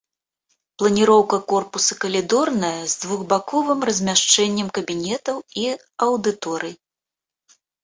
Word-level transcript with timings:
Планіроўка 0.83 1.37
корпуса 1.51 1.97
калідорная 2.05 2.71
з 2.95 2.97
двухбаковым 3.03 3.79
размяшчэннем 3.91 4.73
кабінетаў 4.81 5.37
і 5.67 5.69
аўдыторый. 6.09 6.73